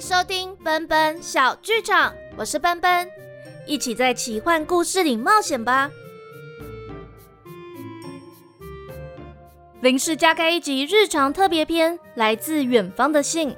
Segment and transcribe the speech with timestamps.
[0.00, 3.06] 收听奔奔小剧场，我是奔奔，
[3.66, 5.90] 一起在奇幻故事里冒险吧。
[9.82, 13.54] 临时加开一集日常特别篇，来自远方的信。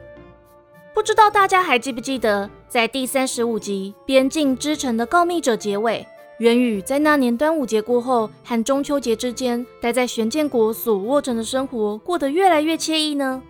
[0.93, 6.05] 不知道大家还记不记得，在第三十五集《边境之城的告密者》结尾，
[6.39, 13.41] 元宇在那年端午节过后和中秋节之间，待在玄剑国所沃城的生活过得越来越惬意呢？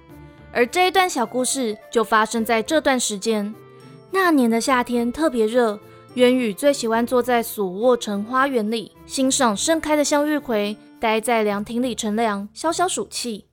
[0.53, 3.55] 而这一段小故事就发生在这段时间。
[4.11, 5.81] 那年的夏天特别热，
[6.15, 13.47] 渊宇最喜欢坐在索沃城花园里，欣赏盛开的向日葵，待在凉亭里乘凉，消消暑气。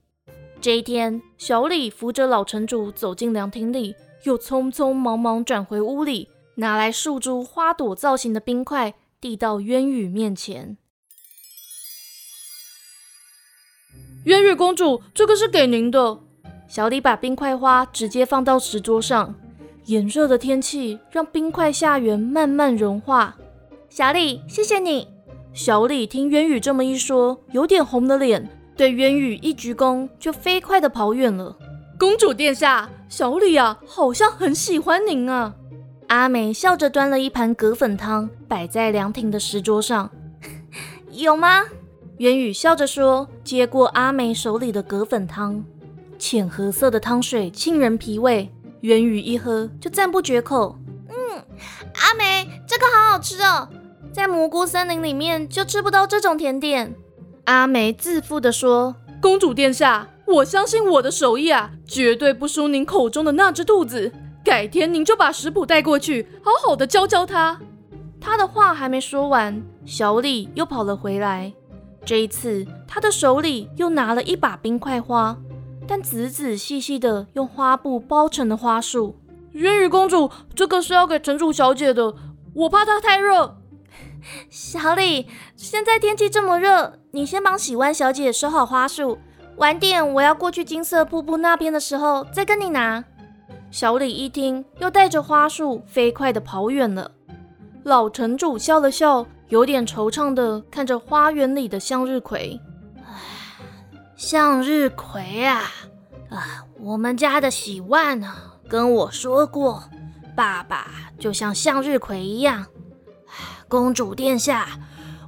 [0.59, 10.77] 这一天，小李扶着老城主走进凉亭里，又匆匆忙忙转回屋里，拿来数株花朵造型的冰块，递到渊宇面前。
[14.25, 16.19] 渊宇公主，这个是给您的。
[16.69, 19.33] 小李把冰块花直接放到石桌上，
[19.85, 23.35] 炎热的天气让冰块下缘慢慢融化。
[23.89, 25.07] 小李，谢谢你。
[25.51, 31.57] 小李听渊宇这么一说，有点红了脸，对渊宇一鞠躬，就飞快的跑远了。
[31.97, 35.55] 公主殿下，小李啊，好像很喜欢您啊。
[36.05, 40.11] 阿梅笑着端了一盘葛粉汤，摆在凉亭的石桌上。
[41.09, 41.63] 有吗？
[42.19, 45.65] 渊宇笑着说，接过阿梅手里的葛粉汤。
[46.19, 50.77] 浅褐色的汤水沁人脾胃，元宇一喝就赞不绝口。
[51.07, 51.43] 嗯，
[51.95, 53.69] 阿梅，这个好好吃哦，
[54.11, 56.93] 在蘑菇森林里面就吃不到这种甜点。
[57.45, 64.11] 阿梅自负地说：“公主殿下，我相信我的手艺啊，绝对不输您口中的那只兔子。
[64.43, 67.59] 改天您就把食谱带过去，好好的教教他。”
[68.19, 71.53] 他的话还没说完，小李又跑了回来。
[72.03, 75.37] 这一次，他的手里又拿了一把冰块花。
[75.89, 79.15] 但仔仔细细的用花布包成的花束，
[79.53, 82.13] 渊羽公主，这个是要给城主小姐的，
[82.53, 83.57] 我怕她太热。
[84.51, 89.17] 小李，现在天气这么热，你先帮喜欢小姐收好花束，
[89.55, 93.03] 晚点我要过去金色瀑布那边的时候再跟你拿。
[93.71, 97.09] 小李一听，又带着花束飞快的跑远了。
[97.81, 102.61] 老城主笑了笑，有点惆怅的看着花园里的向日葵。
[104.19, 105.71] 向日葵啊，
[106.29, 108.35] 啊，我们家的喜万呢
[108.67, 109.85] 跟我说过，
[110.35, 112.65] 爸爸就像向日葵一样。
[113.69, 114.67] 公主殿下，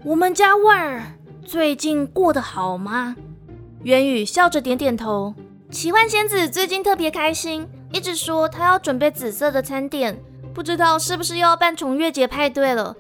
[0.04, 1.04] 我们家万儿
[1.46, 3.16] 最近过得好吗？
[3.84, 5.34] 元宇笑着点点头。
[5.72, 10.22] 奇幻仙子最近特别开心，一直说她要准备紫色的餐点，
[10.54, 12.98] 不知道是不是又要办重月节派对了。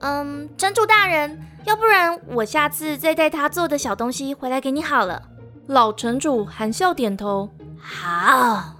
[0.00, 1.40] 嗯，城主大人。
[1.64, 5.22] 要不然我下次再带他做的小东西回来给你好了。
[5.66, 7.48] 老城主含笑点头，
[7.80, 8.74] 好。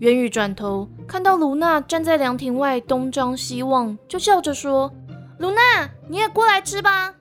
[0.00, 4.92] 元宇转头看到卢娜站在凉亭外东张西望，就笑着说
[5.38, 7.14] ：“卢娜，你也过来吃吧。”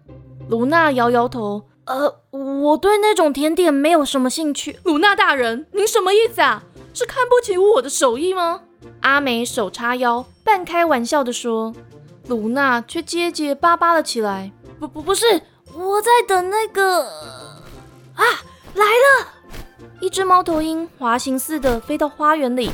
[0.50, 4.80] 卢娜摇摇头，呃，我对那种甜点没有什么兴趣。
[4.84, 6.64] 卢娜大人，您什么意思啊？
[6.94, 8.62] 是看不起我的手艺吗？
[9.02, 11.74] 阿美手叉腰，半开玩笑地说。
[12.28, 14.52] 卢娜却结结巴巴了起来。
[14.80, 15.42] 不不不是，
[15.74, 17.06] 我在等那个
[18.14, 18.24] 啊
[18.76, 19.28] 来了！
[20.00, 22.70] 一只猫头鹰滑行似的飞到花园里，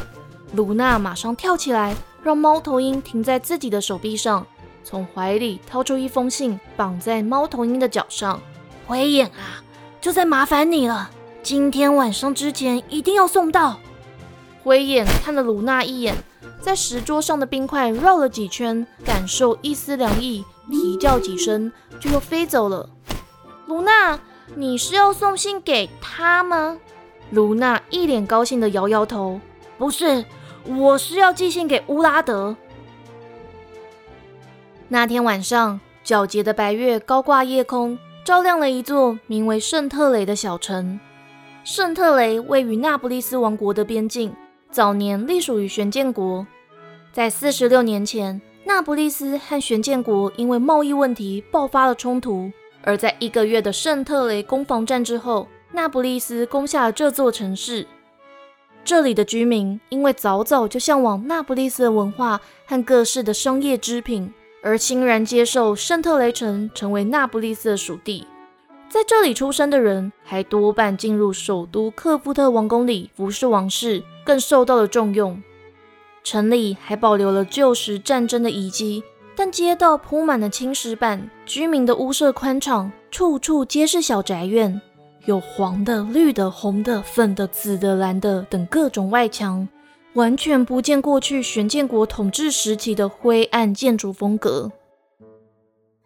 [0.53, 4.45] 卢娜马上跳起来，让猫头鹰停在自己的手臂上，
[4.83, 8.41] 从怀里掏出一封信，绑在猫头鹰的脚上。
[8.85, 9.63] 灰眼啊，
[10.01, 11.09] 就在麻烦你了，
[11.41, 13.79] 今天晚上之前一定要送到。
[14.61, 16.15] 灰眼看了卢娜一眼，
[16.61, 20.43] 在石桌上的冰块绕了几圈，感受一丝凉意。
[20.71, 22.89] 啼叫几声，就又飞走了。
[23.67, 24.19] 卢娜，
[24.55, 26.79] 你是要送信给他吗？
[27.31, 29.41] 卢娜一脸高兴的摇摇头，
[29.77, 30.23] 不是，
[30.65, 32.55] 我是要寄信给乌拉德。
[34.87, 40.99] 那天晚上，皎洁的白月高挂夜空，照亮了一座名为圣特雷的小城。
[41.63, 44.33] 圣特雷位于那不勒斯王国的边境，
[44.73, 46.47] 早年隶属于玄建国。
[47.11, 48.41] 在四十六年前。
[48.65, 52.49] 那不勒斯和玄建国因为贸易问题爆发了冲突，
[52.81, 57.85] 而在一个月的圣特雷攻防战之后，那不勒斯攻下了这座城市。
[58.85, 64.33] 这里的居民因为早早就向往那不勒斯的文化和各式的商业织品，
[64.63, 68.25] 而欣然接受圣特雷城成为那不勒斯的属地。
[68.87, 75.41] 在这里出生的人还多半进入首都克夫特王宫里服侍王室，更受到了重用。
[76.23, 79.03] 城里还保留了旧时战争的遗迹，
[79.35, 84.81] 但街道铺满了青石板，居民的屋舍宽敞，处处皆是小宅院，
[85.25, 89.67] 有黄的、绿的、红的、粉的、紫的、蓝的等各种外墙，
[90.13, 94.71] 完全不见过去玄建国统治时期的灰暗建筑风格。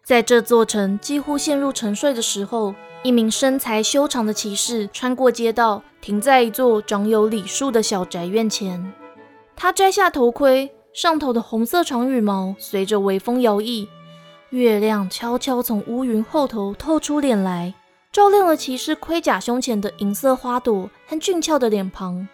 [0.02, 2.74] 在这座城几乎陷入沉睡的时候，
[3.04, 8.92] 一名身材修长的骑士穿过街道，停在一座长有李树的小宅院前。
[9.54, 13.86] 他摘下头盔，上头的红色长羽毛随着微风摇曳，
[14.50, 17.74] 月亮悄悄从乌云后头透出脸来，
[18.10, 22.26] 照亮了骑士盔甲胸前的银色花朵和俊俏的脸庞。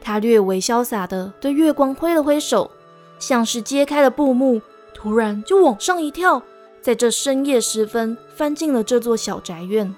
[0.00, 2.70] 他略微潇洒地对月光挥了挥手，
[3.18, 4.62] 像是揭开了布幕，
[4.94, 6.42] 突然就往上一跳。
[6.80, 9.94] 在这深夜时分，翻进了这座小宅院。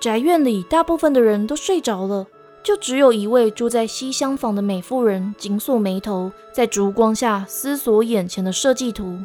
[0.00, 2.26] 宅院里大部分的人都睡着了，
[2.62, 9.18] 就只有一位住在西厢房的美妇人紧锁眉头，在烛光下思索眼前的设计图。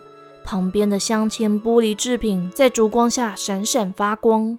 [0.45, 4.57] 旁边的镶嵌玻璃制品在烛光下闪闪发光。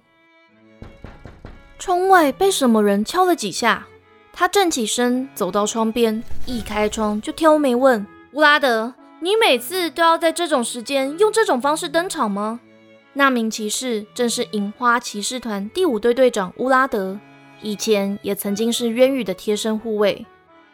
[1.79, 3.87] 窗外被什么人敲了几下，
[4.31, 8.93] 他站起身，走到窗边，一开窗就挑眉问乌拉德。
[9.23, 12.59] 你每次都要在这种时间用这种方式登场吗？
[13.13, 17.19] 那名骑士正是银花骑士团第五队队长乌拉德，
[17.61, 20.25] 以前也曾经是渊羽的贴身护卫。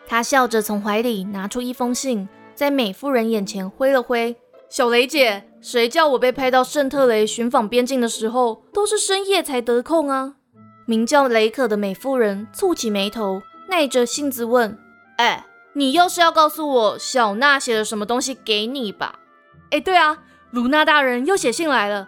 [0.08, 4.38] 他笑着从怀里拿出一封信，在美妇人眼前挥了挥
[4.70, 10.36] ：“小雷姐，谁叫我被派到圣特雷巡访边境的时候，都是深夜才得空啊？”
[10.88, 14.78] 名叫雷可的美妇人蹙起眉头，耐着性子问
[15.18, 15.46] ：“哎。”
[15.78, 19.20] 你又是要告诉我小娜写了什么东西给你吧？
[19.70, 20.18] 哎，对啊，
[20.50, 22.08] 卢娜大人又写信来了。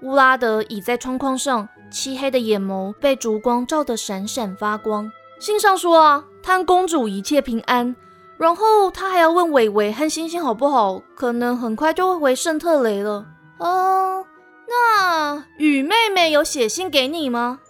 [0.00, 5.12] 乌拉德倚在窗框上，漆黑的眼眸被烛光照得闪闪发光。
[5.38, 7.94] 信上说啊，他公主一切平安，
[8.38, 13.26] 然后他还要问伟伟和星星好不好，可能很快就会回圣特雷了。
[13.58, 14.24] 哦，
[14.66, 17.60] 那雨妹妹有写信给你吗？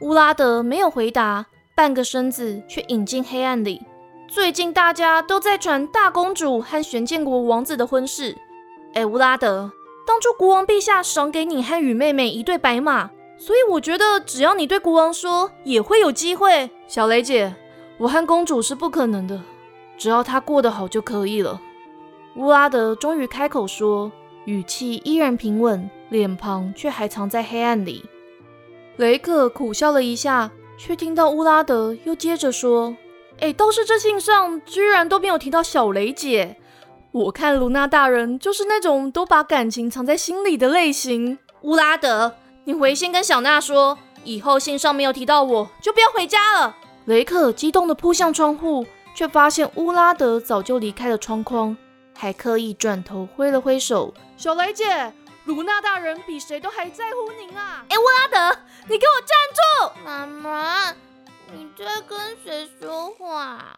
[0.00, 1.44] 乌拉德没有回答，
[1.74, 3.82] 半个身子却隐进黑暗里。
[4.28, 8.36] 最近大家都在传大公主和玄建国王子的婚事。
[8.94, 9.70] 哎，乌拉德，
[10.04, 16.70] 当初国王陛下赏给你和雨妹妹一对白马，所以我觉得只要你对国王说，也会有机会。
[16.88, 17.54] 小雷姐，
[17.98, 19.40] 我和公主是不可能的，
[19.96, 21.60] 只要她过得好就可以了。
[22.34, 24.10] 乌拉德终于开口说，
[24.44, 28.04] 语气依然平稳，脸庞却还藏在黑暗里。
[28.96, 32.96] 雷克苦笑了一下，却听到乌拉德又接着说。
[33.40, 36.56] 哎，倒是这信上居然都没有提到小雷姐。
[37.12, 41.38] 我看卢娜大人就是那种都把感情藏在心里的类型。
[41.62, 42.34] 乌拉德，
[42.64, 46.76] 你回信跟小娜说，以后信上没有提到我就不要回家了。
[47.06, 51.76] 雷克激动地扑向窗户，却发现乌拉德早就离开了窗框，
[52.14, 54.12] 还刻意转头挥了挥手。
[54.36, 55.12] 小雷姐，
[55.44, 57.84] 卢娜大人比谁都还在乎您啊！
[57.88, 60.10] 哎，乌拉德，你给我站住！
[62.08, 63.76] 跟谁说话？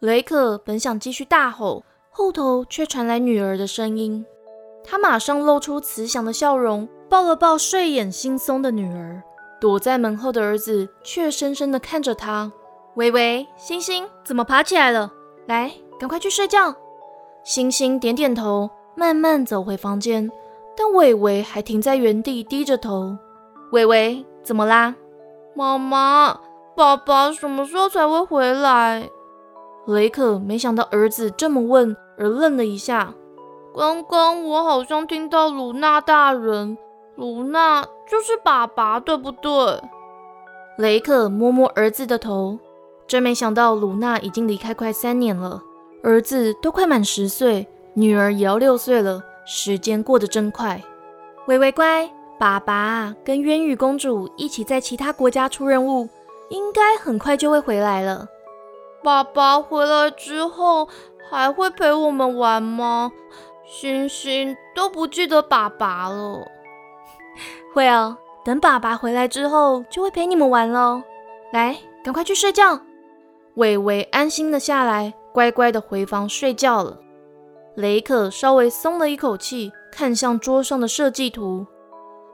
[0.00, 4.24] 雷克本想继续大吼，后头却传来女儿的声音。
[4.84, 9.22] 他马上露出慈祥的笑容，抱了抱睡眼惺忪的女儿。
[9.60, 12.52] 躲在门后的儿子却深深地看着他。
[12.94, 15.12] 微微，星星怎么爬起来了？
[15.46, 16.74] 来，赶快去睡觉。
[17.44, 20.30] 星星点点头，慢慢走回房间，
[20.76, 23.16] 但伟伟还停在原地，低着头。
[23.72, 24.94] 伟伟，怎么啦？
[25.54, 26.38] 妈妈。
[26.78, 29.10] 爸爸什么时候才会回来？
[29.84, 33.12] 雷克没想到儿子这么问，而愣了一下。
[33.74, 36.78] 刚刚我好像听到鲁娜大人，
[37.16, 39.82] 鲁娜就是爸爸，对不对？
[40.76, 42.60] 雷克摸摸儿子的头，
[43.08, 45.60] 真没想到鲁娜已经离开快三年了，
[46.04, 50.80] 儿子都快满十岁，女儿也要六岁了，时间过得真快。
[51.48, 56.08] 微微乖，爸爸跟渊羽公主一起在其他国家出任务。
[56.48, 58.28] 应该很快就会回来了。
[59.02, 60.88] 爸爸回来之后
[61.30, 63.12] 还会陪我们玩吗？
[63.64, 66.46] 星星都不记得爸爸了。
[67.74, 71.02] 会哦，等爸爸回来之后就会陪你们玩喽。
[71.52, 72.80] 来，赶快去睡觉。
[73.54, 76.98] 伟伟安心的下来，乖乖的回房睡觉了。
[77.74, 81.66] 雷克稍微松了一口气，看向桌上的设计图。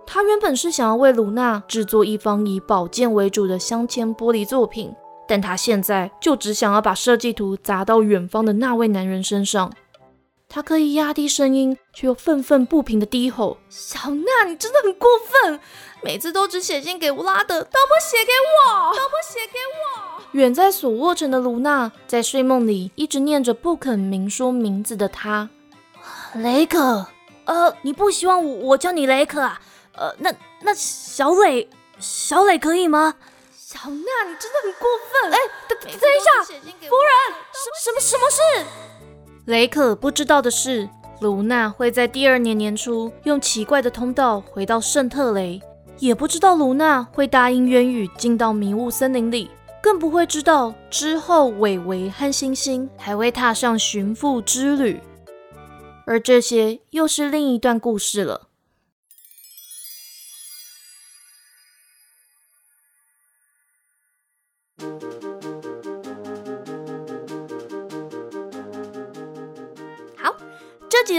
[0.07, 4.95] 他原本是想要为鲁娜制作一方以宝剑为主的镶嵌玻璃作品，
[5.27, 9.73] 但他现在就只想要把设计图砸到远方的那位男人身上。
[10.47, 15.59] 他可以压低声音，却又愤愤不平的低吼：“小娜，你真的很过分！
[16.01, 18.33] 每次都只写信给乌拉德，都不写给
[18.71, 25.49] 我，都不写给我。”远在索沃城的卢娜在睡梦里一直念着不肯明说名字的他，
[26.35, 27.07] 雷克。
[27.47, 29.61] 呃，你不希望我我叫你雷克啊？
[29.97, 30.33] 呃，那
[30.63, 33.15] 那小磊，小磊可以吗？
[33.57, 33.97] 小小娜，
[34.29, 35.33] 你真的很过分！
[35.33, 38.41] 哎，等等一下，夫人，什什么什么事？
[39.47, 40.89] 雷可不知道的是，
[41.21, 45.61] 卢娜会在第二年年初用奇怪的通道回到圣特雷，
[45.99, 49.51] 也不知道卢娜会答应渊羽进到迷雾森林里，
[49.83, 55.01] 更不会知道之后伟伟和星星还会踏上寻父之旅。
[56.07, 58.49] 而这些又是另一段故事了。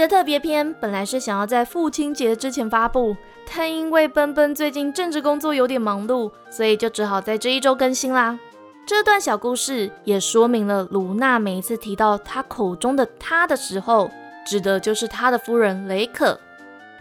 [0.06, 3.16] 特别篇本来是想要在父亲节之前发布，
[3.54, 8.38] 但因为奔奔最近政治工作有点忙碌，所以就只好在这一周更新啦。
[8.86, 14.10] 这段小故事也说明了卢娜每一次提到他口中的他的时候。
[14.48, 16.38] 指的就是他的夫人雷可。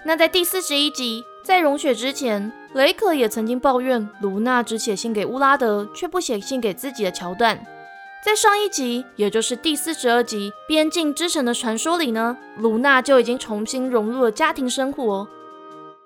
[0.03, 7.63] 那在第四十一集，在融雪之前，雷可也曾经抱怨卢娜只写信给乌拉德，却不写信给自己的桥段。
[8.25, 15.27] 在上一集，也就是第四十二集《边境之城的传说》里呢，卢娜就已经重新融入了家庭生活。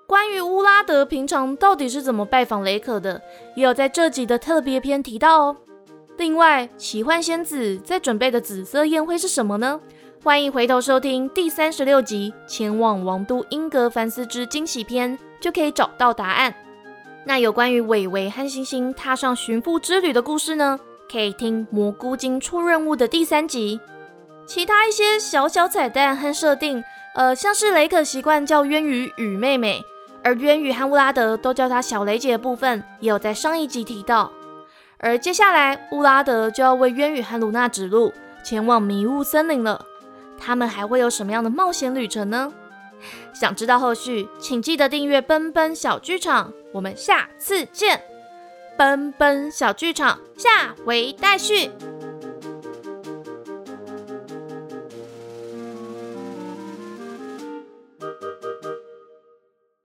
[0.06, 3.22] 关于乌拉德平常到底是怎么拜访雷可的，
[3.56, 5.56] 也有在这集的特别篇提到哦。
[6.18, 9.80] 另外，奇幻仙子在准备的紫色宴会是什么呢？
[10.22, 16.54] 欢迎回头收听第三十六集《前往王都英格凡斯之惊喜篇》，就可以找到答案。
[17.24, 20.78] 那有关于伟伟和星星踏上寻父之旅的故事呢？
[21.10, 23.80] 可以听蘑菇精出任务的第三集。
[24.46, 26.82] 其他一些小小彩蛋和设定，
[27.14, 29.82] 呃，像是雷可习惯叫渊羽雨妹妹，
[30.22, 34.32] 而渊羽和乌拉德都叫她小雷姐的部分，也有在上一集提到。
[34.98, 38.12] 而接下来乌拉德就要为渊羽和卢娜指路，
[38.44, 39.86] 前往迷雾森林了。
[40.38, 42.52] 他们还会有什么样的冒险旅程呢？
[43.32, 46.52] 想知道后续，请记得订阅奔奔小剧场。
[46.72, 48.02] 我们下次见，
[48.80, 51.70] 奔奔小剧场下回待续。